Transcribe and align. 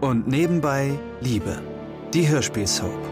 Und 0.00 0.26
nebenbei 0.26 0.98
Liebe. 1.20 1.62
Die 2.14 2.28
Hörspielsoap. 2.28 3.10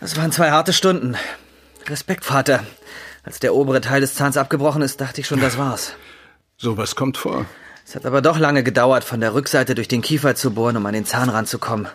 Das 0.00 0.16
waren 0.16 0.32
zwei 0.32 0.50
harte 0.50 0.72
Stunden. 0.72 1.16
Respekt, 1.90 2.24
Vater. 2.24 2.64
Als 3.22 3.40
der 3.40 3.54
obere 3.54 3.80
Teil 3.80 4.00
des 4.00 4.14
Zahns 4.14 4.36
abgebrochen 4.36 4.82
ist, 4.82 5.00
dachte 5.00 5.20
ich 5.20 5.26
schon, 5.26 5.40
das 5.40 5.58
war's. 5.58 5.92
Sowas 6.56 6.96
kommt 6.96 7.16
vor. 7.16 7.46
Es 7.86 7.94
hat 7.94 8.04
aber 8.04 8.20
doch 8.20 8.38
lange 8.38 8.62
gedauert, 8.62 9.04
von 9.04 9.20
der 9.20 9.34
Rückseite 9.34 9.74
durch 9.74 9.88
den 9.88 10.02
Kiefer 10.02 10.34
zu 10.34 10.52
bohren, 10.52 10.76
um 10.76 10.86
an 10.86 10.92
den 10.92 11.06
Zahn 11.06 11.28
ranzukommen. 11.28 11.88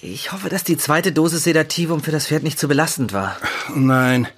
Ich 0.00 0.32
hoffe, 0.32 0.48
dass 0.48 0.64
die 0.64 0.76
zweite 0.76 1.12
Dosis 1.12 1.44
Sedativum 1.44 2.02
für 2.02 2.10
das 2.10 2.26
Pferd 2.26 2.42
nicht 2.42 2.58
zu 2.58 2.68
belastend 2.68 3.12
war. 3.12 3.36
Nein, 3.74 4.28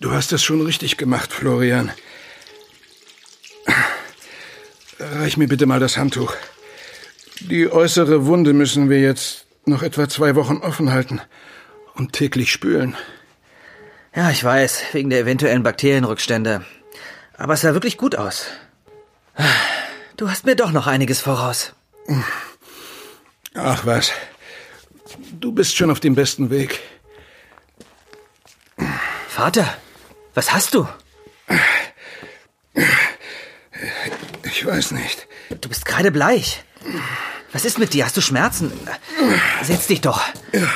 du 0.00 0.10
hast 0.10 0.32
es 0.32 0.42
schon 0.42 0.60
richtig 0.60 0.96
gemacht, 0.96 1.32
Florian. 1.32 1.92
Reich 4.98 5.36
mir 5.36 5.48
bitte 5.48 5.66
mal 5.66 5.80
das 5.80 5.96
Handtuch. 5.96 6.34
Die 7.40 7.70
äußere 7.70 8.26
Wunde 8.26 8.52
müssen 8.52 8.90
wir 8.90 9.00
jetzt 9.00 9.46
noch 9.64 9.82
etwa 9.82 10.08
zwei 10.08 10.34
Wochen 10.34 10.56
offen 10.56 10.90
halten 10.90 11.20
und 11.96 12.12
täglich 12.12 12.52
spülen. 12.52 12.96
Ja, 14.14 14.30
ich 14.30 14.42
weiß, 14.42 14.82
wegen 14.92 15.10
der 15.10 15.20
eventuellen 15.20 15.62
Bakterienrückstände. 15.62 16.64
Aber 17.36 17.54
es 17.54 17.60
sah 17.62 17.74
wirklich 17.74 17.98
gut 17.98 18.16
aus. 18.16 18.46
Du 20.16 20.30
hast 20.30 20.46
mir 20.46 20.56
doch 20.56 20.72
noch 20.72 20.86
einiges 20.86 21.20
voraus. 21.20 21.74
Ach 23.54 23.84
was, 23.84 24.12
du 25.32 25.52
bist 25.52 25.76
schon 25.76 25.90
auf 25.90 26.00
dem 26.00 26.14
besten 26.14 26.50
Weg. 26.50 26.80
Vater, 29.28 29.76
was 30.34 30.52
hast 30.52 30.74
du? 30.74 30.88
Ich 34.44 34.64
weiß 34.64 34.92
nicht. 34.92 35.26
Du 35.60 35.68
bist 35.68 35.84
kreidebleich. 35.84 36.64
Was 37.52 37.64
ist 37.64 37.78
mit 37.78 37.92
dir? 37.92 38.06
Hast 38.06 38.16
du 38.16 38.22
Schmerzen? 38.22 38.72
Setz 39.62 39.86
dich 39.86 40.00
doch. 40.00 40.22
Ja, 40.52 40.68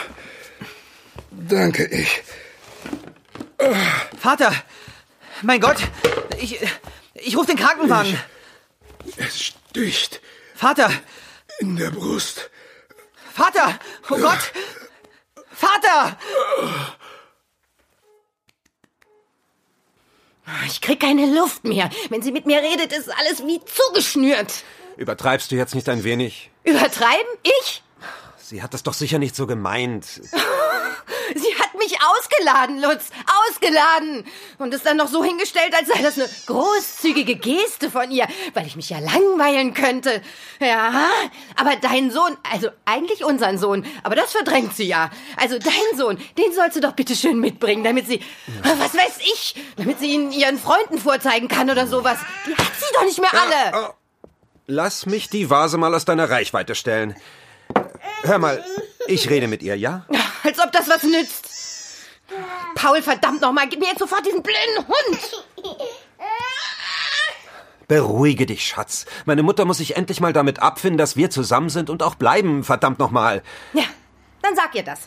danke, 1.51 1.85
ich. 1.87 2.23
Vater! 4.19 4.53
Mein 5.43 5.61
Gott! 5.61 5.79
Ich, 6.39 6.59
ich 7.15 7.37
rufe 7.37 7.49
den 7.49 7.57
Krankenwagen! 7.57 8.19
Es 9.17 9.41
sticht 9.41 10.21
Vater! 10.55 10.91
in 11.59 11.77
der 11.77 11.91
Brust. 11.91 12.51
Vater! 13.33 13.79
Oh 14.09 14.17
Gott! 14.17 14.53
Vater! 15.53 16.17
Ich 20.67 20.81
krieg 20.81 21.01
keine 21.01 21.27
Luft 21.27 21.65
mehr. 21.65 21.91
Wenn 22.09 22.23
sie 22.23 22.33
mit 22.33 22.47
mir 22.47 22.61
redet, 22.61 22.93
ist 22.93 23.09
alles 23.09 23.41
wie 23.47 23.61
zugeschnürt. 23.65 24.65
Übertreibst 24.97 25.51
du 25.51 25.57
jetzt 25.57 25.75
nicht 25.75 25.89
ein 25.89 26.03
wenig? 26.03 26.51
Übertreiben? 26.65 27.27
Ich? 27.43 27.83
Sie 28.39 28.63
hat 28.63 28.75
das 28.75 28.83
doch 28.83 28.95
sicher 28.95 29.19
nicht 29.19 29.37
so 29.37 29.47
gemeint. 29.47 30.07
Mich 31.81 31.97
ausgeladen, 31.99 32.83
Lutz. 32.83 33.09
Ausgeladen. 33.49 34.27
Und 34.59 34.75
es 34.75 34.83
dann 34.83 34.99
noch 34.99 35.09
so 35.09 35.25
hingestellt, 35.25 35.75
als 35.75 35.89
sei 35.89 36.03
das 36.03 36.19
eine 36.19 36.29
großzügige 36.47 37.37
Geste 37.37 37.91
von 37.91 38.11
ihr, 38.11 38.29
weil 38.53 38.67
ich 38.67 38.77
mich 38.77 38.91
ja 38.91 38.99
langweilen 38.99 39.73
könnte. 39.73 40.21
Ja, 40.61 41.09
aber 41.57 41.77
dein 41.77 42.11
Sohn, 42.11 42.37
also 42.53 42.69
eigentlich 42.85 43.25
unseren 43.25 43.57
Sohn, 43.57 43.87
aber 44.03 44.15
das 44.15 44.33
verdrängt 44.33 44.77
sie 44.77 44.89
ja. 44.89 45.11
Also 45.39 45.59
dein 45.59 45.97
Sohn, 45.99 46.19
den 46.37 46.53
sollst 46.53 46.77
du 46.77 46.81
doch 46.81 46.93
bitte 46.93 47.17
schön 47.17 47.41
mitbringen, 47.41 47.83
damit 47.83 48.07
sie, 48.07 48.23
was 48.63 48.95
weiß 48.95 49.19
ich, 49.33 49.55
damit 49.77 50.01
sie 50.01 50.13
ihn 50.13 50.33
ihren 50.33 50.59
Freunden 50.59 50.99
vorzeigen 50.99 51.49
kann 51.49 51.71
oder 51.71 51.87
sowas. 51.87 52.19
Die 52.47 52.55
hat 52.55 52.73
sie 52.79 52.95
doch 52.95 53.05
nicht 53.05 53.21
mehr 53.21 53.33
alle. 53.33 53.89
Oh. 53.89 53.95
Lass 54.67 55.07
mich 55.07 55.31
die 55.31 55.49
Vase 55.49 55.79
mal 55.79 55.95
aus 55.95 56.05
deiner 56.05 56.29
Reichweite 56.29 56.75
stellen. 56.75 57.17
Hör 58.23 58.39
mal, 58.39 58.63
ich 59.07 59.31
rede 59.31 59.49
mit 59.49 59.63
ihr, 59.63 59.77
ja? 59.77 60.07
Als 60.45 60.59
ob 60.59 60.73
das 60.73 60.89
was 60.89 61.03
nützt. 61.03 61.50
Paul, 62.81 63.03
verdammt 63.03 63.43
nochmal, 63.43 63.69
gib 63.69 63.81
mir 63.81 63.89
jetzt 63.89 63.99
sofort 63.99 64.25
diesen 64.25 64.43
blöden 64.43 64.89
Hund. 64.89 65.45
Beruhige 67.89 68.47
dich, 68.47 68.67
Schatz. 68.67 69.05
Meine 69.27 69.43
Mutter 69.43 69.67
muss 69.67 69.79
sich 69.79 69.97
endlich 69.97 70.21
mal 70.21 70.33
damit 70.33 70.61
abfinden, 70.63 70.97
dass 70.97 71.15
wir 71.17 71.29
zusammen 71.29 71.69
sind 71.69 71.91
und 71.91 72.03
auch 72.03 72.15
bleiben, 72.15 72.65
verdammt 72.65 72.99
nochmal. 72.99 73.43
Ja, 73.75 73.83
dann 74.41 74.57
sag 74.57 74.75
ihr 74.75 74.83
das. 74.83 75.01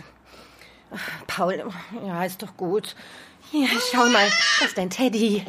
Paul, 1.26 1.72
ja, 2.06 2.24
ist 2.24 2.44
doch 2.44 2.56
gut. 2.58 2.96
Hier, 3.50 3.68
schau 3.92 4.06
mal, 4.06 4.30
das 4.60 4.70
ist 4.70 4.78
dein 4.78 4.92
Teddy. 4.92 5.44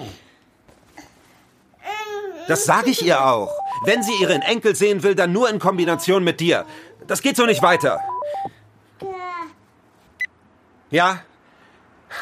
Das 2.48 2.64
sage 2.64 2.90
ich 2.90 3.04
ihr 3.04 3.22
auch. 3.26 3.54
Wenn 3.84 4.02
sie 4.02 4.14
ihren 4.20 4.40
Enkel 4.40 4.74
sehen 4.74 5.02
will, 5.02 5.14
dann 5.14 5.32
nur 5.32 5.50
in 5.50 5.58
Kombination 5.58 6.24
mit 6.24 6.40
dir. 6.40 6.64
Das 7.06 7.20
geht 7.20 7.36
so 7.36 7.44
nicht 7.44 7.62
weiter. 7.62 8.00
Ja? 10.90 11.22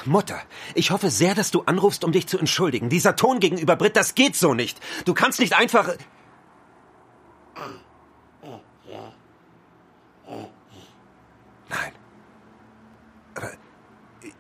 Mutter, 0.04 0.40
ich 0.74 0.90
hoffe 0.90 1.10
sehr, 1.10 1.34
dass 1.34 1.50
du 1.50 1.62
anrufst, 1.62 2.04
um 2.04 2.12
dich 2.12 2.26
zu 2.26 2.38
entschuldigen. 2.38 2.88
Dieser 2.88 3.16
Ton 3.16 3.40
gegenüber 3.40 3.76
Britt, 3.76 3.96
das 3.96 4.14
geht 4.14 4.36
so 4.36 4.54
nicht. 4.54 4.80
Du 5.04 5.14
kannst 5.14 5.40
nicht 5.40 5.54
einfach. 5.54 5.96
Nein. 11.68 11.92
Aber. 13.34 13.50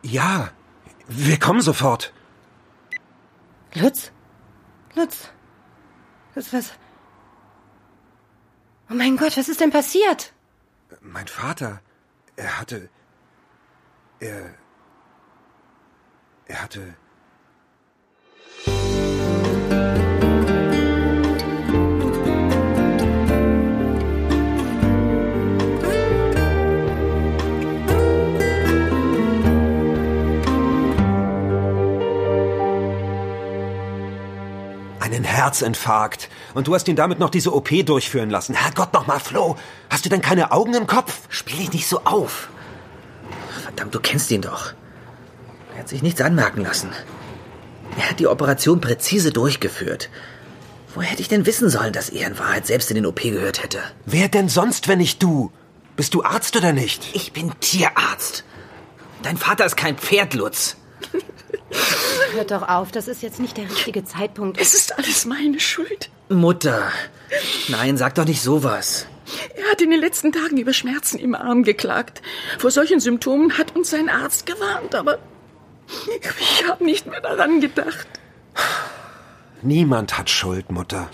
Ja, 0.02 0.50
wir 1.08 1.38
kommen 1.38 1.60
sofort. 1.60 2.12
Lutz? 3.74 4.12
Lutz? 4.94 5.30
Lutz, 6.34 6.52
was? 6.52 6.72
Oh 8.90 8.94
mein 8.94 9.16
Gott, 9.16 9.36
was 9.36 9.48
ist 9.48 9.60
denn 9.60 9.70
passiert? 9.70 10.32
Mein 11.00 11.26
Vater, 11.26 11.80
er 12.36 12.60
hatte. 12.60 12.90
Er. 14.20 14.54
Er 16.52 16.62
hatte. 16.62 16.80
Einen 35.00 35.24
Herzinfarkt. 35.24 36.28
Und 36.52 36.66
du 36.66 36.74
hast 36.74 36.86
ihn 36.88 36.96
damit 36.96 37.18
noch 37.18 37.30
diese 37.30 37.54
OP 37.54 37.70
durchführen 37.86 38.28
lassen. 38.28 38.54
Herrgott 38.54 38.92
nochmal, 38.92 39.20
Flo. 39.20 39.56
Hast 39.88 40.04
du 40.04 40.10
denn 40.10 40.20
keine 40.20 40.52
Augen 40.52 40.74
im 40.74 40.86
Kopf? 40.86 41.20
Spiel 41.30 41.56
dich 41.56 41.72
nicht 41.72 41.88
so 41.88 42.02
auf. 42.04 42.50
Verdammt, 43.62 43.94
du 43.94 44.00
kennst 44.00 44.30
ihn 44.30 44.42
doch. 44.42 44.74
Er 45.74 45.80
hat 45.80 45.88
sich 45.88 46.02
nichts 46.02 46.20
anmerken 46.20 46.62
lassen. 46.62 46.90
Er 47.96 48.10
hat 48.10 48.20
die 48.20 48.26
Operation 48.26 48.80
präzise 48.80 49.32
durchgeführt. 49.32 50.08
Woher 50.94 51.08
hätte 51.08 51.22
ich 51.22 51.28
denn 51.28 51.46
wissen 51.46 51.70
sollen, 51.70 51.92
dass 51.92 52.10
er 52.10 52.28
in 52.28 52.38
Wahrheit 52.38 52.66
selbst 52.66 52.90
in 52.90 52.96
den 52.96 53.06
OP 53.06 53.22
gehört 53.22 53.62
hätte? 53.62 53.78
Wer 54.04 54.28
denn 54.28 54.48
sonst, 54.48 54.88
wenn 54.88 54.98
nicht 54.98 55.22
du? 55.22 55.50
Bist 55.96 56.14
du 56.14 56.22
Arzt 56.22 56.56
oder 56.56 56.72
nicht? 56.72 57.14
Ich 57.14 57.32
bin 57.32 57.52
Tierarzt. 57.60 58.44
Dein 59.22 59.36
Vater 59.36 59.64
ist 59.64 59.76
kein 59.76 59.96
Pferd, 59.96 60.34
Lutz. 60.34 60.76
Hört 62.34 62.50
doch 62.50 62.68
auf, 62.68 62.90
das 62.90 63.08
ist 63.08 63.22
jetzt 63.22 63.40
nicht 63.40 63.56
der 63.56 63.70
richtige 63.70 64.04
Zeitpunkt. 64.04 64.60
Es 64.60 64.74
ist 64.74 64.98
alles 64.98 65.24
meine 65.24 65.60
Schuld. 65.60 66.10
Mutter. 66.28 66.90
Nein, 67.68 67.96
sag 67.96 68.14
doch 68.14 68.24
nicht 68.24 68.42
sowas. 68.42 69.06
Er 69.54 69.70
hat 69.70 69.80
in 69.80 69.90
den 69.90 70.00
letzten 70.00 70.32
Tagen 70.32 70.58
über 70.58 70.72
Schmerzen 70.72 71.18
im 71.18 71.34
Arm 71.34 71.62
geklagt. 71.62 72.20
Vor 72.58 72.70
solchen 72.70 73.00
Symptomen 73.00 73.56
hat 73.56 73.74
uns 73.74 73.90
sein 73.90 74.08
Arzt 74.08 74.44
gewarnt, 74.44 74.94
aber 74.94 75.18
ich 76.40 76.68
habe 76.68 76.84
nicht 76.84 77.06
mehr 77.06 77.20
daran 77.20 77.60
gedacht. 77.60 78.06
Niemand 79.62 80.18
hat 80.18 80.28
Schuld, 80.28 80.70
Mutter. 80.70 81.08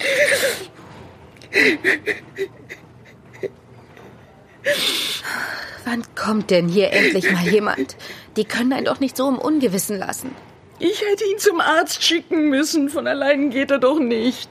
Wann 5.85 6.03
kommt 6.15 6.51
denn 6.51 6.69
hier 6.69 6.93
endlich 6.93 7.31
mal 7.33 7.47
jemand? 7.47 7.97
Die 8.37 8.45
können 8.45 8.73
einen 8.73 8.87
doch 8.87 9.01
nicht 9.01 9.17
so 9.17 9.29
im 9.29 9.39
Ungewissen 9.39 9.99
lassen. 9.99 10.35
Ich 10.79 11.03
hätte 11.03 11.25
ihn 11.25 11.39
zum 11.39 11.61
Arzt 11.61 12.05
schicken 12.05 12.51
müssen. 12.51 12.89
Von 12.89 13.07
allein 13.07 13.51
geht 13.51 13.71
er 13.71 13.79
doch 13.79 13.99
nicht. 13.99 14.49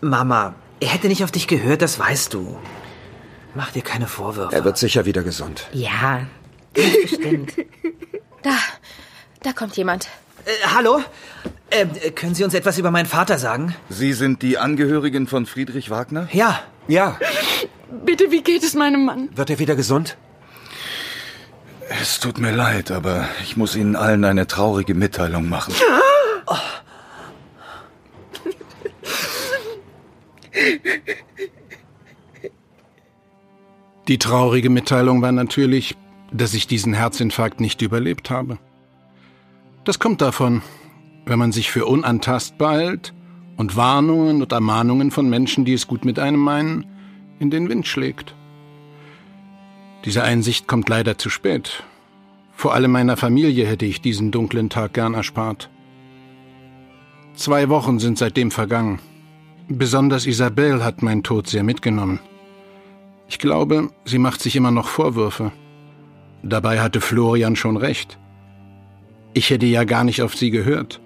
Mama, 0.00 0.54
er 0.80 0.88
hätte 0.88 1.08
nicht 1.08 1.24
auf 1.24 1.32
dich 1.32 1.48
gehört, 1.48 1.82
das 1.82 1.98
weißt 1.98 2.32
du. 2.34 2.58
Mach 3.54 3.70
dir 3.72 3.82
keine 3.82 4.06
Vorwürfe. 4.06 4.54
Er 4.54 4.64
wird 4.64 4.78
sicher 4.78 5.04
wieder 5.04 5.22
gesund. 5.22 5.66
Ja, 5.72 6.26
ganz 6.74 6.96
bestimmt. 7.02 7.54
Da, 8.42 8.56
da 9.42 9.52
kommt 9.52 9.76
jemand. 9.76 10.08
Äh, 10.44 10.50
hallo? 10.74 11.00
Äh, 11.70 11.86
können 12.10 12.34
Sie 12.34 12.44
uns 12.44 12.54
etwas 12.54 12.78
über 12.78 12.90
meinen 12.90 13.06
Vater 13.06 13.38
sagen? 13.38 13.74
Sie 13.88 14.12
sind 14.12 14.42
die 14.42 14.58
Angehörigen 14.58 15.26
von 15.26 15.46
Friedrich 15.46 15.90
Wagner? 15.90 16.28
Ja. 16.32 16.60
Ja. 16.88 17.18
Bitte, 18.04 18.30
wie 18.30 18.42
geht 18.42 18.62
es 18.64 18.74
meinem 18.74 19.04
Mann? 19.04 19.28
Wird 19.36 19.50
er 19.50 19.58
wieder 19.58 19.76
gesund? 19.76 20.16
Es 22.00 22.20
tut 22.20 22.38
mir 22.38 22.52
leid, 22.52 22.90
aber 22.90 23.28
ich 23.42 23.56
muss 23.56 23.76
Ihnen 23.76 23.96
allen 23.96 24.24
eine 24.24 24.46
traurige 24.46 24.94
Mitteilung 24.94 25.48
machen. 25.48 25.74
Oh. 26.46 26.56
Die 34.08 34.18
traurige 34.18 34.70
Mitteilung 34.70 35.22
war 35.22 35.32
natürlich, 35.32 35.96
dass 36.32 36.54
ich 36.54 36.66
diesen 36.66 36.94
Herzinfarkt 36.94 37.60
nicht 37.60 37.82
überlebt 37.82 38.30
habe. 38.30 38.58
Das 39.84 39.98
kommt 39.98 40.20
davon, 40.20 40.62
wenn 41.26 41.38
man 41.38 41.52
sich 41.52 41.70
für 41.70 41.86
unantastbar 41.86 42.78
hält 42.78 43.12
und 43.56 43.76
Warnungen 43.76 44.42
und 44.42 44.52
Ermahnungen 44.52 45.10
von 45.10 45.28
Menschen, 45.28 45.64
die 45.64 45.72
es 45.72 45.86
gut 45.86 46.04
mit 46.04 46.18
einem 46.18 46.40
meinen, 46.40 46.86
in 47.38 47.50
den 47.50 47.68
Wind 47.68 47.86
schlägt. 47.86 48.34
Diese 50.04 50.22
Einsicht 50.22 50.66
kommt 50.66 50.88
leider 50.88 51.18
zu 51.18 51.30
spät. 51.30 51.84
Vor 52.52 52.74
allem 52.74 52.92
meiner 52.92 53.16
Familie 53.16 53.66
hätte 53.66 53.86
ich 53.86 54.00
diesen 54.00 54.30
dunklen 54.30 54.68
Tag 54.68 54.94
gern 54.94 55.14
erspart. 55.14 55.70
Zwei 57.34 57.68
Wochen 57.68 57.98
sind 57.98 58.18
seitdem 58.18 58.50
vergangen. 58.50 59.00
Besonders 59.68 60.26
Isabelle 60.26 60.84
hat 60.84 61.02
meinen 61.02 61.22
Tod 61.22 61.48
sehr 61.48 61.62
mitgenommen. 61.62 62.20
Ich 63.28 63.38
glaube, 63.38 63.88
sie 64.04 64.18
macht 64.18 64.42
sich 64.42 64.54
immer 64.56 64.70
noch 64.70 64.88
Vorwürfe. 64.88 65.52
Dabei 66.42 66.80
hatte 66.80 67.00
Florian 67.00 67.56
schon 67.56 67.76
recht. 67.76 68.18
Ich 69.34 69.50
hätte 69.50 69.66
ja 69.66 69.84
gar 69.84 70.04
nicht 70.04 70.22
auf 70.22 70.34
sie 70.34 70.50
gehört. 70.50 71.00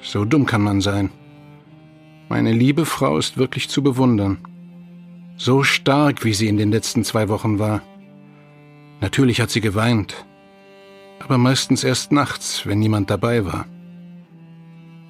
So 0.00 0.24
dumm 0.24 0.46
kann 0.46 0.62
man 0.62 0.80
sein. 0.80 1.10
Meine 2.28 2.52
liebe 2.52 2.86
Frau 2.86 3.18
ist 3.18 3.36
wirklich 3.36 3.68
zu 3.68 3.82
bewundern. 3.82 4.38
So 5.36 5.62
stark, 5.62 6.24
wie 6.24 6.34
sie 6.34 6.48
in 6.48 6.56
den 6.56 6.70
letzten 6.70 7.04
zwei 7.04 7.28
Wochen 7.28 7.58
war. 7.58 7.82
Natürlich 9.00 9.40
hat 9.40 9.50
sie 9.50 9.60
geweint, 9.60 10.24
aber 11.20 11.36
meistens 11.36 11.84
erst 11.84 12.12
nachts, 12.12 12.66
wenn 12.66 12.78
niemand 12.78 13.10
dabei 13.10 13.44
war. 13.44 13.66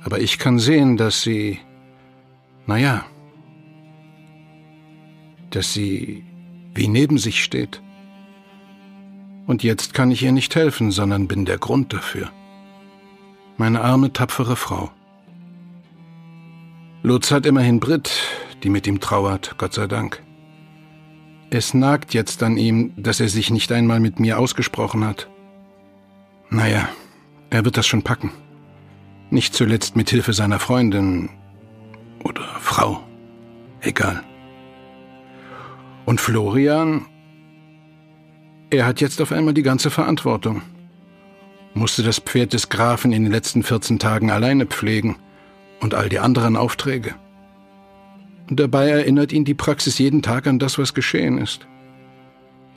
Aber 0.02 0.20
ich 0.20 0.38
kann 0.38 0.58
sehen, 0.58 0.96
dass 0.96 1.22
sie, 1.22 1.58
naja, 2.66 3.04
dass 5.50 5.72
sie 5.72 6.24
wie 6.74 6.88
neben 6.88 7.18
sich 7.18 7.42
steht. 7.44 7.82
Und 9.46 9.62
jetzt 9.62 9.94
kann 9.94 10.10
ich 10.10 10.22
ihr 10.22 10.32
nicht 10.32 10.54
helfen, 10.54 10.90
sondern 10.90 11.28
bin 11.28 11.44
der 11.44 11.58
Grund 11.58 11.92
dafür. 11.92 12.30
Meine 13.56 13.82
arme, 13.82 14.12
tapfere 14.12 14.56
Frau. 14.56 14.90
Lutz 17.02 17.30
hat 17.30 17.46
immerhin 17.46 17.80
Brit, 17.80 18.10
die 18.62 18.70
mit 18.70 18.86
ihm 18.86 19.00
trauert, 19.00 19.56
Gott 19.58 19.74
sei 19.74 19.86
Dank. 19.86 20.22
Es 21.50 21.74
nagt 21.74 22.14
jetzt 22.14 22.42
an 22.42 22.56
ihm, 22.56 22.92
dass 22.96 23.20
er 23.20 23.28
sich 23.28 23.50
nicht 23.50 23.72
einmal 23.72 24.00
mit 24.00 24.20
mir 24.20 24.38
ausgesprochen 24.38 25.04
hat. 25.04 25.28
Naja, 26.48 26.88
er 27.50 27.64
wird 27.64 27.76
das 27.76 27.86
schon 27.86 28.02
packen. 28.02 28.30
Nicht 29.30 29.54
zuletzt 29.54 29.96
mit 29.96 30.08
Hilfe 30.10 30.32
seiner 30.32 30.58
Freundin 30.58 31.28
oder 32.24 32.44
Frau. 32.60 33.02
Egal. 33.80 34.22
Und 36.06 36.20
Florian, 36.20 37.06
er 38.72 38.86
hat 38.86 39.02
jetzt 39.02 39.20
auf 39.20 39.32
einmal 39.32 39.52
die 39.52 39.62
ganze 39.62 39.90
Verantwortung. 39.90 40.62
Musste 41.74 42.02
das 42.02 42.18
Pferd 42.18 42.54
des 42.54 42.70
Grafen 42.70 43.12
in 43.12 43.24
den 43.24 43.32
letzten 43.32 43.62
14 43.62 43.98
Tagen 43.98 44.30
alleine 44.30 44.64
pflegen 44.64 45.16
und 45.80 45.94
all 45.94 46.08
die 46.08 46.18
anderen 46.18 46.56
Aufträge. 46.56 47.14
Dabei 48.48 48.88
erinnert 48.88 49.32
ihn 49.32 49.44
die 49.44 49.54
Praxis 49.54 49.98
jeden 49.98 50.22
Tag 50.22 50.46
an 50.46 50.58
das, 50.58 50.78
was 50.78 50.94
geschehen 50.94 51.38
ist. 51.38 51.66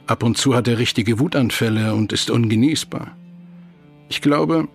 Ab 0.05 0.23
und 0.23 0.37
zu 0.37 0.53
hat 0.53 0.67
er 0.67 0.77
richtige 0.77 1.17
Wutanfälle 1.17 1.93
und 1.93 2.11
ist 2.11 2.29
ungenießbar. 2.29 3.15
Ich 4.09 4.21
glaube, 4.21 4.67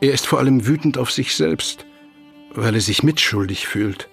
er 0.00 0.12
ist 0.12 0.26
vor 0.26 0.38
allem 0.38 0.66
wütend 0.66 0.96
auf 0.96 1.10
sich 1.10 1.34
selbst, 1.34 1.86
weil 2.54 2.74
er 2.74 2.80
sich 2.80 3.02
mitschuldig 3.02 3.66
fühlt. 3.66 4.08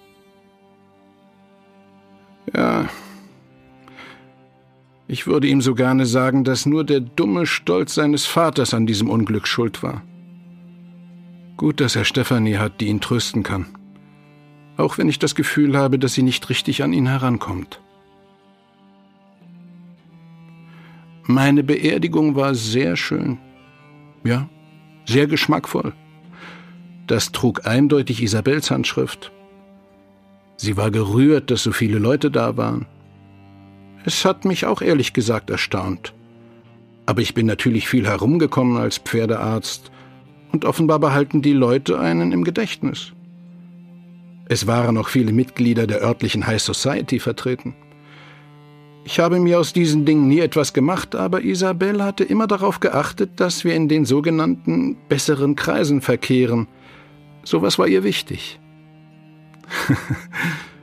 Ja, 2.53 2.89
ich 5.07 5.27
würde 5.27 5.47
ihm 5.47 5.61
so 5.61 5.75
gerne 5.75 6.05
sagen, 6.05 6.43
dass 6.43 6.65
nur 6.65 6.83
der 6.83 6.99
dumme 6.99 7.45
Stolz 7.45 7.95
seines 7.95 8.25
Vaters 8.25 8.73
an 8.73 8.87
diesem 8.87 9.09
Unglück 9.09 9.47
schuld 9.47 9.83
war. 9.83 10.01
Gut, 11.57 11.79
dass 11.79 11.95
er 11.95 12.05
Stefanie 12.05 12.57
hat, 12.57 12.81
die 12.81 12.87
ihn 12.87 13.01
trösten 13.01 13.43
kann. 13.43 13.67
Auch 14.77 14.97
wenn 14.97 15.07
ich 15.07 15.19
das 15.19 15.35
Gefühl 15.35 15.77
habe, 15.77 15.99
dass 15.99 16.13
sie 16.13 16.23
nicht 16.23 16.49
richtig 16.49 16.83
an 16.83 16.91
ihn 16.91 17.07
herankommt. 17.07 17.81
Meine 21.23 21.63
Beerdigung 21.63 22.35
war 22.35 22.53
sehr 22.55 22.95
schön. 22.95 23.37
Ja, 24.23 24.49
sehr 25.05 25.27
geschmackvoll. 25.27 25.93
Das 27.07 27.31
trug 27.31 27.65
eindeutig 27.65 28.21
Isabels 28.21 28.69
Handschrift. 28.69 29.31
Sie 30.57 30.77
war 30.77 30.91
gerührt, 30.91 31.51
dass 31.51 31.63
so 31.63 31.71
viele 31.71 31.99
Leute 31.99 32.31
da 32.31 32.57
waren. 32.57 32.85
Es 34.05 34.23
hat 34.23 34.45
mich 34.45 34.67
auch 34.67 34.83
ehrlich 34.83 35.13
gesagt 35.13 35.49
erstaunt. 35.49 36.13
Aber 37.07 37.21
ich 37.21 37.33
bin 37.33 37.47
natürlich 37.47 37.87
viel 37.87 38.07
herumgekommen 38.07 38.77
als 38.77 38.99
Pferdearzt 38.99 39.91
und 40.51 40.63
offenbar 40.63 40.99
behalten 40.99 41.41
die 41.41 41.53
Leute 41.53 41.99
einen 41.99 42.31
im 42.31 42.43
Gedächtnis. 42.43 43.13
Es 44.47 44.67
waren 44.67 44.97
auch 44.97 45.09
viele 45.09 45.33
Mitglieder 45.33 45.87
der 45.87 46.01
örtlichen 46.01 46.45
High 46.45 46.61
Society 46.61 47.19
vertreten. 47.19 47.75
Ich 49.05 49.19
habe 49.19 49.39
mir 49.39 49.59
aus 49.59 49.73
diesen 49.73 50.05
Dingen 50.05 50.27
nie 50.27 50.39
etwas 50.39 50.73
gemacht, 50.73 51.15
aber 51.15 51.43
Isabel 51.43 52.03
hatte 52.03 52.23
immer 52.23 52.45
darauf 52.45 52.79
geachtet, 52.79 53.39
dass 53.39 53.63
wir 53.63 53.75
in 53.75 53.87
den 53.87 54.05
sogenannten 54.05 54.97
besseren 55.09 55.55
Kreisen 55.55 56.01
verkehren. 56.01 56.67
Sowas 57.43 57.79
war 57.79 57.87
ihr 57.87 58.03
wichtig. 58.03 58.59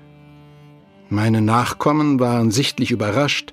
Meine 1.12 1.42
Nachkommen 1.42 2.20
waren 2.20 2.50
sichtlich 2.50 2.90
überrascht, 2.90 3.52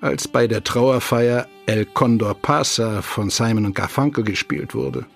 als 0.00 0.26
bei 0.26 0.48
der 0.48 0.64
Trauerfeier 0.64 1.46
El 1.64 1.84
Condor 1.84 2.34
Pasa 2.34 3.02
von 3.02 3.30
Simon 3.30 3.66
und 3.66 3.76
Garfunkel 3.76 4.24
gespielt 4.24 4.74
wurde. 4.74 5.06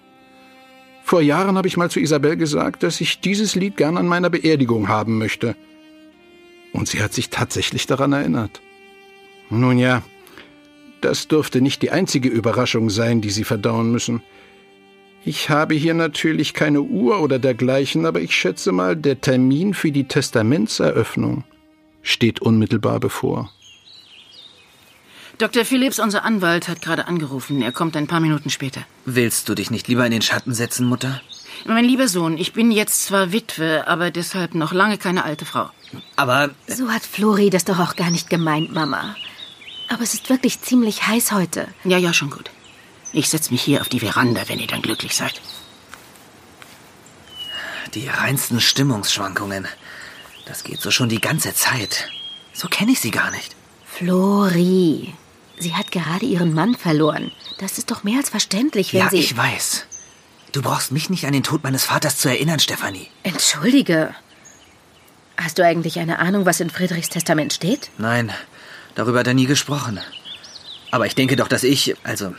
Vor 1.02 1.22
Jahren 1.22 1.56
habe 1.58 1.66
ich 1.66 1.76
mal 1.76 1.90
zu 1.90 1.98
Isabel 1.98 2.36
gesagt, 2.36 2.84
dass 2.84 3.00
ich 3.00 3.18
dieses 3.18 3.56
Lied 3.56 3.76
gern 3.76 3.96
an 3.96 4.06
meiner 4.06 4.30
Beerdigung 4.30 4.86
haben 4.86 5.18
möchte. 5.18 5.56
Und 6.72 6.86
sie 6.86 7.02
hat 7.02 7.12
sich 7.12 7.30
tatsächlich 7.30 7.88
daran 7.88 8.12
erinnert. 8.12 8.62
Nun 9.50 9.76
ja, 9.76 10.04
das 11.00 11.26
dürfte 11.26 11.60
nicht 11.60 11.82
die 11.82 11.90
einzige 11.90 12.28
Überraschung 12.28 12.90
sein, 12.90 13.20
die 13.20 13.30
Sie 13.30 13.42
verdauen 13.42 13.90
müssen. 13.90 14.22
Ich 15.24 15.50
habe 15.50 15.74
hier 15.74 15.94
natürlich 15.94 16.54
keine 16.54 16.82
Uhr 16.82 17.20
oder 17.20 17.40
dergleichen, 17.40 18.06
aber 18.06 18.20
ich 18.20 18.36
schätze 18.36 18.70
mal, 18.70 18.94
der 18.94 19.20
Termin 19.20 19.74
für 19.74 19.90
die 19.90 20.04
Testamentseröffnung 20.04 21.42
steht 22.02 22.40
unmittelbar 22.40 23.00
bevor. 23.00 23.50
Dr. 25.38 25.64
Phillips, 25.64 25.98
unser 25.98 26.24
Anwalt, 26.24 26.68
hat 26.68 26.82
gerade 26.82 27.06
angerufen. 27.08 27.62
Er 27.62 27.72
kommt 27.72 27.96
ein 27.96 28.06
paar 28.06 28.20
Minuten 28.20 28.50
später. 28.50 28.82
Willst 29.06 29.48
du 29.48 29.54
dich 29.54 29.70
nicht 29.70 29.88
lieber 29.88 30.04
in 30.04 30.12
den 30.12 30.22
Schatten 30.22 30.54
setzen, 30.54 30.86
Mutter? 30.86 31.20
Mein 31.64 31.84
lieber 31.84 32.08
Sohn, 32.08 32.38
ich 32.38 32.52
bin 32.52 32.70
jetzt 32.70 33.04
zwar 33.04 33.32
Witwe, 33.32 33.86
aber 33.86 34.10
deshalb 34.10 34.54
noch 34.54 34.72
lange 34.72 34.98
keine 34.98 35.24
alte 35.24 35.44
Frau. 35.44 35.70
Aber. 36.16 36.50
So 36.66 36.90
hat 36.90 37.02
Flori 37.02 37.50
das 37.50 37.64
doch 37.64 37.78
auch 37.78 37.96
gar 37.96 38.10
nicht 38.10 38.30
gemeint, 38.30 38.72
Mama. 38.72 39.16
Aber 39.88 40.02
es 40.02 40.14
ist 40.14 40.28
wirklich 40.30 40.60
ziemlich 40.60 41.06
heiß 41.06 41.32
heute. 41.32 41.68
Ja, 41.84 41.98
ja, 41.98 42.12
schon 42.12 42.30
gut. 42.30 42.50
Ich 43.12 43.28
setze 43.28 43.52
mich 43.52 43.62
hier 43.62 43.80
auf 43.80 43.88
die 43.88 44.00
Veranda, 44.00 44.42
wenn 44.48 44.58
ihr 44.58 44.66
dann 44.66 44.82
glücklich 44.82 45.14
seid. 45.14 45.40
Die 47.94 48.08
reinsten 48.08 48.60
Stimmungsschwankungen. 48.60 49.68
Das 50.44 50.64
geht 50.64 50.80
so 50.80 50.90
schon 50.90 51.08
die 51.08 51.20
ganze 51.20 51.54
Zeit. 51.54 52.08
So 52.52 52.68
kenne 52.68 52.92
ich 52.92 53.00
sie 53.00 53.10
gar 53.10 53.30
nicht. 53.30 53.54
Flori, 53.86 55.14
sie 55.58 55.74
hat 55.74 55.92
gerade 55.92 56.26
ihren 56.26 56.54
Mann 56.54 56.74
verloren. 56.74 57.30
Das 57.58 57.78
ist 57.78 57.90
doch 57.90 58.04
mehr 58.04 58.18
als 58.18 58.30
verständlich, 58.30 58.92
wenn 58.92 59.00
ja, 59.00 59.10
sie... 59.10 59.18
ich 59.18 59.36
weiß. 59.36 59.86
Du 60.52 60.60
brauchst 60.60 60.92
mich 60.92 61.08
nicht 61.08 61.26
an 61.26 61.32
den 61.32 61.42
Tod 61.42 61.62
meines 61.62 61.84
Vaters 61.84 62.18
zu 62.18 62.28
erinnern, 62.28 62.58
Stefanie. 62.58 63.08
Entschuldige. 63.22 64.14
Hast 65.36 65.58
du 65.58 65.64
eigentlich 65.64 65.98
eine 65.98 66.18
Ahnung, 66.18 66.44
was 66.44 66.60
in 66.60 66.70
Friedrichs 66.70 67.08
Testament 67.08 67.52
steht? 67.52 67.90
Nein, 67.96 68.32
darüber 68.94 69.20
hat 69.20 69.26
er 69.26 69.34
nie 69.34 69.46
gesprochen. 69.46 69.98
Aber 70.90 71.06
ich 71.06 71.14
denke 71.14 71.36
doch, 71.36 71.48
dass 71.48 71.64
ich, 71.64 71.96
also, 72.04 72.34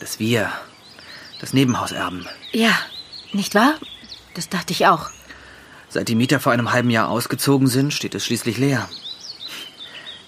dass 0.00 0.18
wir 0.18 0.52
das 1.40 1.54
Nebenhaus 1.54 1.92
erben. 1.92 2.26
Ja, 2.52 2.78
nicht 3.32 3.54
wahr? 3.54 3.74
Das 4.34 4.50
dachte 4.50 4.72
ich 4.72 4.86
auch. 4.86 5.10
Seit 5.88 6.08
die 6.08 6.14
Mieter 6.14 6.40
vor 6.40 6.52
einem 6.52 6.72
halben 6.72 6.90
Jahr 6.90 7.08
ausgezogen 7.08 7.68
sind, 7.68 7.92
steht 7.92 8.14
es 8.14 8.24
schließlich 8.24 8.58
leer. 8.58 8.88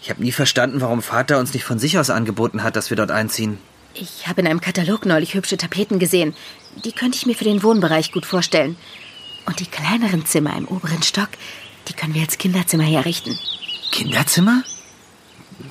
Ich 0.03 0.11
habe 0.11 0.23
nie 0.23 0.33
verstanden, 0.33 0.81
warum 0.81 1.03
Vater 1.03 1.39
uns 1.39 1.53
nicht 1.53 1.65
von 1.65 1.79
sich 1.79 1.99
aus 1.99 2.11
angeboten 2.11 2.63
hat, 2.63 2.77
dass 2.77 2.91
wir 2.91 2.97
dort 2.97 3.11
einziehen. 3.11 3.59
Ich 3.95 4.27
habe 4.29 4.41
in 4.41 4.47
einem 4.47 4.61
Katalog 4.61 5.05
neulich 5.05 5.35
hübsche 5.35 5.57
Tapeten 5.57 5.99
gesehen. 5.99 6.35
Die 6.85 6.93
könnte 6.93 7.17
ich 7.17 7.27
mir 7.27 7.35
für 7.35 7.45
den 7.45 7.63
Wohnbereich 7.63 8.13
gut 8.13 8.25
vorstellen. 8.25 8.77
Und 9.47 9.61
die 9.61 9.67
kleineren 9.67 10.25
Zimmer 10.25 10.57
im 10.57 10.67
oberen 10.69 11.03
Stock, 11.03 11.31
die 11.89 11.93
können 11.95 12.15
wir 12.15 12.23
als 12.23 12.39
Kinderzimmer 12.39 12.85
herrichten. 12.85 13.37
Kinderzimmer? 13.91 14.63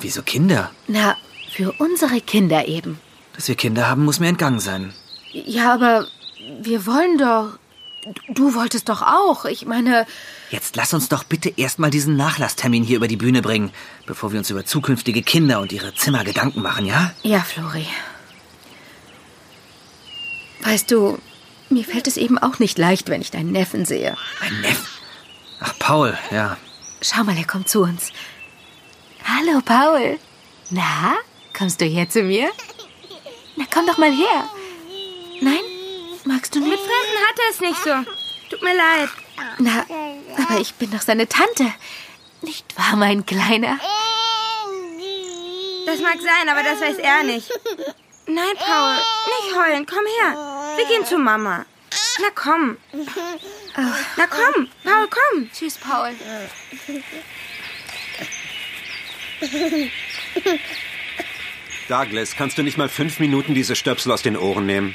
Wieso 0.02 0.22
Kinder? 0.22 0.72
Na, 0.88 1.16
für 1.52 1.72
unsere 1.74 2.20
Kinder 2.22 2.68
eben. 2.68 3.00
Dass 3.34 3.48
wir 3.48 3.56
Kinder 3.56 3.88
haben, 3.88 4.04
muss 4.04 4.20
mir 4.20 4.28
entgangen 4.28 4.60
sein. 4.60 4.94
Ja, 5.32 5.74
aber 5.74 6.08
wir 6.62 6.86
wollen 6.86 7.18
doch. 7.18 7.58
Du 8.30 8.56
wolltest 8.56 8.90
doch 8.90 9.02
auch. 9.02 9.46
Ich 9.46 9.66
meine, 9.66 10.06
Jetzt 10.50 10.76
lass 10.76 10.94
uns 10.94 11.10
doch 11.10 11.24
bitte 11.24 11.52
erstmal 11.58 11.90
diesen 11.90 12.16
Nachlasstermin 12.16 12.84
hier 12.84 12.98
über 12.98 13.08
die 13.08 13.18
Bühne 13.18 13.42
bringen, 13.42 13.72
bevor 14.06 14.32
wir 14.32 14.40
uns 14.40 14.50
über 14.50 14.66
zukünftige 14.66 15.22
Kinder 15.24 15.60
und 15.60 15.74
ihre 15.74 15.94
Zimmer 15.94 16.24
Gedanken 16.24 16.62
machen, 16.62 16.86
ja? 16.86 17.12
ja, 17.24 17.42
Flori. 17.42 17.86
Weißt 20.62 20.90
du, 20.92 21.18
mir 21.70 21.84
fällt 21.84 22.08
es 22.08 22.18
eben 22.18 22.38
auch 22.38 22.60
nicht 22.60 22.78
leicht, 22.78 23.10
wenn 23.10 23.22
ich 23.22 23.32
deinen 23.32 23.52
Neffen 23.52 23.86
sehe. 23.86 24.16
Mein 24.42 24.62
Neff. 24.62 25.02
Ach, 25.60 25.74
Paul, 25.80 26.18
ja. 26.32 26.58
Schau 27.02 27.24
mal, 27.24 27.38
er 27.38 27.46
kommt 27.46 27.68
zu 27.70 27.82
uns. 27.82 28.12
Hallo, 29.24 29.62
Paul. 29.64 30.18
Na, 30.70 31.16
kommst 31.58 31.82
du 31.82 31.86
her 31.86 32.10
zu 32.10 32.22
mir? 32.24 32.50
Na, 33.56 33.66
komm 33.74 33.86
doch 33.86 33.98
mal 33.98 34.12
her. 34.12 34.50
Nein? 35.42 35.60
Magst 36.28 36.56
du 36.56 36.60
nicht? 36.60 36.78
Fressen 36.78 37.28
hat 37.28 37.40
er 37.40 37.50
es 37.52 37.62
nicht 37.62 37.84
so. 37.84 37.94
Tut 38.50 38.62
mir 38.62 38.76
leid. 38.76 39.10
Na, 39.60 39.86
aber 40.38 40.60
ich 40.60 40.74
bin 40.74 40.92
doch 40.92 41.02
seine 41.02 41.28
Tante. 41.28 41.74
Nicht 42.42 42.78
wahr, 42.78 42.98
mein 42.98 43.26
Kleiner? 43.26 43.80
Das 45.86 46.02
mag 46.02 46.18
sein, 46.20 46.50
aber 46.50 46.64
das 46.64 46.82
weiß 46.82 46.98
er 46.98 47.24
nicht. 47.24 47.50
Nein, 48.26 48.56
Paul, 48.60 48.96
nicht 48.96 49.56
heulen. 49.56 49.86
Komm 49.86 50.06
her. 50.20 50.76
Wir 50.76 50.86
gehen 50.86 51.06
zu 51.06 51.18
Mama. 51.18 51.66
Na 52.20 52.28
komm. 52.36 52.78
Na 54.18 54.28
komm, 54.28 54.68
Paul, 54.84 55.08
komm. 55.10 55.50
Tschüss, 55.54 55.78
Paul. 55.78 56.14
Douglas, 61.88 62.36
kannst 62.36 62.58
du 62.58 62.64
nicht 62.64 62.78
mal 62.78 62.90
fünf 62.90 63.20
Minuten 63.20 63.54
diese 63.54 63.76
Stöpsel 63.76 64.12
aus 64.12 64.22
den 64.22 64.36
Ohren 64.38 64.66
nehmen? 64.66 64.94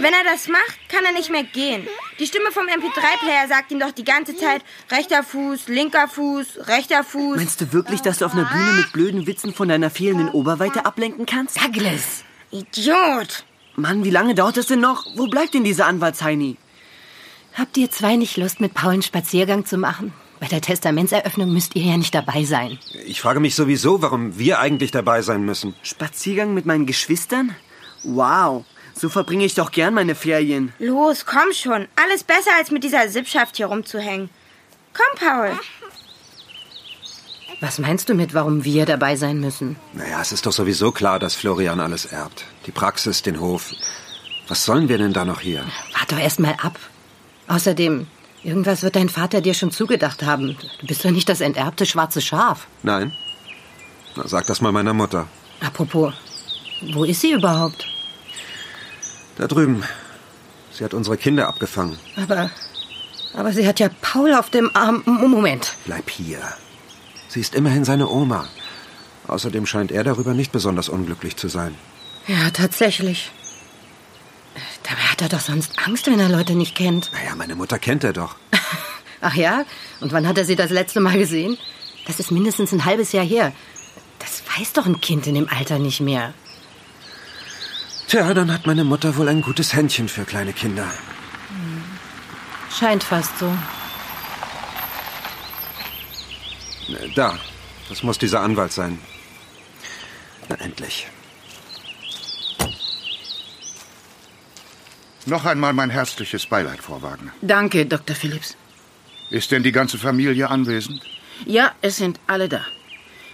Wenn 0.00 0.12
er 0.12 0.24
das 0.24 0.48
macht, 0.48 0.78
kann 0.88 1.04
er 1.04 1.12
nicht 1.12 1.30
mehr 1.30 1.44
gehen. 1.44 1.86
Die 2.18 2.26
Stimme 2.26 2.50
vom 2.50 2.66
MP3-Player 2.66 3.48
sagt 3.48 3.70
ihm 3.70 3.78
doch 3.78 3.92
die 3.92 4.04
ganze 4.04 4.36
Zeit 4.36 4.62
rechter 4.90 5.22
Fuß, 5.22 5.68
linker 5.68 6.08
Fuß, 6.08 6.68
rechter 6.68 7.04
Fuß. 7.04 7.36
Meinst 7.36 7.60
du 7.60 7.72
wirklich, 7.72 8.00
dass 8.00 8.18
du 8.18 8.24
auf 8.24 8.32
einer 8.32 8.46
Bühne 8.46 8.72
mit 8.72 8.92
blöden 8.92 9.26
Witzen 9.26 9.54
von 9.54 9.68
deiner 9.68 9.90
fehlenden 9.90 10.30
Oberweite 10.30 10.86
ablenken 10.86 11.26
kannst? 11.26 11.60
Douglas. 11.62 12.24
Idiot. 12.50 13.44
Mann, 13.76 14.04
wie 14.04 14.10
lange 14.10 14.34
dauert 14.34 14.56
das 14.56 14.66
denn 14.66 14.80
noch? 14.80 15.06
Wo 15.16 15.26
bleibt 15.26 15.54
denn 15.54 15.64
dieser 15.64 15.86
Anwaltsheini? 15.86 16.56
Habt 17.54 17.76
ihr 17.76 17.90
zwei 17.90 18.16
nicht 18.16 18.36
Lust, 18.36 18.60
mit 18.60 18.74
Paul 18.74 18.94
einen 18.94 19.02
Spaziergang 19.02 19.64
zu 19.64 19.76
machen? 19.76 20.12
Bei 20.40 20.46
der 20.46 20.62
Testamentseröffnung 20.62 21.52
müsst 21.52 21.76
ihr 21.76 21.82
ja 21.82 21.96
nicht 21.98 22.14
dabei 22.14 22.44
sein. 22.44 22.78
Ich 23.04 23.20
frage 23.20 23.40
mich 23.40 23.54
sowieso, 23.54 24.00
warum 24.00 24.38
wir 24.38 24.58
eigentlich 24.58 24.90
dabei 24.90 25.20
sein 25.20 25.44
müssen. 25.44 25.74
Spaziergang 25.82 26.54
mit 26.54 26.64
meinen 26.64 26.86
Geschwistern? 26.86 27.54
Wow, 28.02 28.64
so 28.94 29.10
verbringe 29.10 29.44
ich 29.44 29.54
doch 29.54 29.70
gern 29.70 29.92
meine 29.92 30.14
Ferien. 30.14 30.72
Los, 30.78 31.26
komm 31.26 31.52
schon. 31.52 31.86
Alles 31.94 32.24
besser, 32.24 32.52
als 32.58 32.70
mit 32.70 32.82
dieser 32.84 33.08
Sippschaft 33.10 33.58
hier 33.58 33.66
rumzuhängen. 33.66 34.30
Komm, 34.94 35.28
Paul. 35.28 35.58
Was 37.60 37.78
meinst 37.78 38.08
du 38.08 38.14
mit, 38.14 38.32
warum 38.32 38.64
wir 38.64 38.86
dabei 38.86 39.16
sein 39.16 39.38
müssen? 39.40 39.76
Naja, 39.92 40.22
es 40.22 40.32
ist 40.32 40.46
doch 40.46 40.52
sowieso 40.52 40.90
klar, 40.90 41.18
dass 41.18 41.34
Florian 41.34 41.80
alles 41.80 42.06
erbt. 42.06 42.46
Die 42.64 42.72
Praxis, 42.72 43.20
den 43.20 43.38
Hof. 43.40 43.74
Was 44.48 44.64
sollen 44.64 44.88
wir 44.88 44.96
denn 44.96 45.12
da 45.12 45.26
noch 45.26 45.42
hier? 45.42 45.62
Wart 45.98 46.10
doch 46.10 46.18
erst 46.18 46.40
mal 46.40 46.56
ab. 46.62 46.78
Außerdem, 47.48 48.06
irgendwas 48.42 48.82
wird 48.82 48.96
dein 48.96 49.08
Vater 49.08 49.40
dir 49.40 49.54
schon 49.54 49.70
zugedacht 49.70 50.22
haben. 50.22 50.56
Du 50.80 50.86
bist 50.86 51.04
doch 51.04 51.10
nicht 51.10 51.28
das 51.28 51.40
enterbte 51.40 51.86
schwarze 51.86 52.20
Schaf. 52.20 52.66
Nein? 52.82 53.12
Na, 54.16 54.26
sag 54.26 54.46
das 54.46 54.60
mal 54.60 54.72
meiner 54.72 54.94
Mutter. 54.94 55.26
Apropos, 55.60 56.14
wo 56.92 57.04
ist 57.04 57.20
sie 57.20 57.32
überhaupt? 57.32 57.86
Da 59.36 59.46
drüben. 59.46 59.84
Sie 60.72 60.84
hat 60.84 60.94
unsere 60.94 61.16
Kinder 61.16 61.48
abgefangen. 61.48 61.98
Aber, 62.16 62.50
aber 63.34 63.52
sie 63.52 63.66
hat 63.66 63.80
ja 63.80 63.88
Paul 64.00 64.34
auf 64.34 64.50
dem 64.50 64.70
Arm. 64.74 65.02
Moment. 65.06 65.74
Bleib 65.84 66.10
hier. 66.10 66.38
Sie 67.28 67.40
ist 67.40 67.54
immerhin 67.54 67.84
seine 67.84 68.08
Oma. 68.08 68.48
Außerdem 69.28 69.66
scheint 69.66 69.92
er 69.92 70.02
darüber 70.02 70.34
nicht 70.34 70.52
besonders 70.52 70.88
unglücklich 70.88 71.36
zu 71.36 71.48
sein. 71.48 71.74
Ja, 72.26 72.50
tatsächlich. 72.50 73.30
Dabei 74.90 75.02
hat 75.02 75.22
er 75.22 75.28
doch 75.28 75.40
sonst 75.40 75.78
Angst, 75.86 76.06
wenn 76.08 76.18
er 76.18 76.28
Leute 76.28 76.54
nicht 76.54 76.74
kennt. 76.74 77.12
Naja, 77.12 77.36
meine 77.36 77.54
Mutter 77.54 77.78
kennt 77.78 78.02
er 78.02 78.12
doch. 78.12 78.34
Ach 79.20 79.34
ja? 79.34 79.64
Und 80.00 80.12
wann 80.12 80.26
hat 80.26 80.36
er 80.36 80.44
sie 80.44 80.56
das 80.56 80.70
letzte 80.70 80.98
Mal 80.98 81.16
gesehen? 81.16 81.56
Das 82.06 82.18
ist 82.18 82.32
mindestens 82.32 82.72
ein 82.72 82.84
halbes 82.84 83.12
Jahr 83.12 83.24
her. 83.24 83.52
Das 84.18 84.42
weiß 84.58 84.72
doch 84.72 84.86
ein 84.86 85.00
Kind 85.00 85.28
in 85.28 85.36
dem 85.36 85.48
Alter 85.48 85.78
nicht 85.78 86.00
mehr. 86.00 86.34
Tja, 88.08 88.34
dann 88.34 88.52
hat 88.52 88.66
meine 88.66 88.82
Mutter 88.82 89.16
wohl 89.16 89.28
ein 89.28 89.42
gutes 89.42 89.72
Händchen 89.72 90.08
für 90.08 90.24
kleine 90.24 90.52
Kinder. 90.52 90.90
Scheint 92.76 93.04
fast 93.04 93.38
so. 93.38 93.46
Äh, 96.88 97.08
Da, 97.14 97.38
das 97.88 98.02
muss 98.02 98.18
dieser 98.18 98.40
Anwalt 98.40 98.72
sein. 98.72 98.98
Na, 100.48 100.56
endlich. 100.56 101.06
Noch 105.26 105.44
einmal 105.44 105.72
mein 105.72 105.90
herzliches 105.90 106.46
Beileid 106.46 106.80
vorwagen. 106.80 107.30
Danke, 107.42 107.86
Dr. 107.86 108.16
Phillips. 108.16 108.56
Ist 109.30 109.50
denn 109.50 109.62
die 109.62 109.72
ganze 109.72 109.98
Familie 109.98 110.48
anwesend? 110.48 111.02
Ja, 111.46 111.72
es 111.82 111.96
sind 111.96 112.18
alle 112.26 112.48
da. 112.48 112.62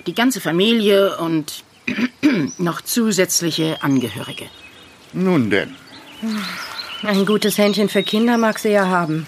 Die 0.07 0.15
ganze 0.15 0.41
Familie 0.41 1.17
und 1.19 1.65
noch 2.59 2.81
zusätzliche 2.83 3.83
Angehörige. 3.83 4.47
Nun 5.13 5.51
denn. 5.51 5.75
Ein 7.03 7.25
gutes 7.25 7.59
Händchen 7.59 7.89
für 7.89 8.03
Kinder 8.03 8.37
mag 8.39 8.59
sie 8.59 8.71
ja 8.71 8.87
haben. 8.87 9.27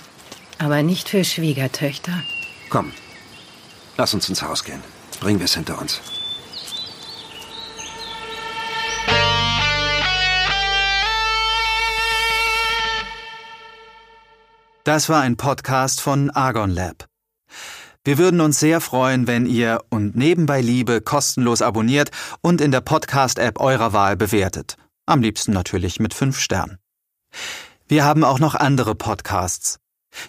Aber 0.58 0.82
nicht 0.82 1.08
für 1.08 1.24
Schwiegertöchter. 1.24 2.12
Komm, 2.68 2.92
lass 3.96 4.12
uns 4.12 4.28
ins 4.28 4.42
Haus 4.42 4.64
gehen. 4.64 4.82
Bringen 5.20 5.38
wir 5.38 5.44
es 5.44 5.54
hinter 5.54 5.80
uns. 5.80 6.00
Das 14.88 15.08
war 15.10 15.20
ein 15.20 15.36
Podcast 15.36 16.00
von 16.00 16.30
Argon 16.30 16.70
Lab. 16.70 17.04
Wir 18.04 18.16
würden 18.16 18.40
uns 18.40 18.58
sehr 18.58 18.80
freuen, 18.80 19.26
wenn 19.26 19.44
ihr 19.44 19.84
und 19.90 20.16
nebenbei 20.16 20.62
Liebe 20.62 21.02
kostenlos 21.02 21.60
abonniert 21.60 22.10
und 22.40 22.62
in 22.62 22.70
der 22.70 22.80
Podcast-App 22.80 23.60
eurer 23.60 23.92
Wahl 23.92 24.16
bewertet. 24.16 24.78
Am 25.04 25.20
liebsten 25.20 25.52
natürlich 25.52 26.00
mit 26.00 26.14
fünf 26.14 26.40
Sternen. 26.40 26.78
Wir 27.86 28.06
haben 28.06 28.24
auch 28.24 28.38
noch 28.38 28.54
andere 28.54 28.94
Podcasts. 28.94 29.78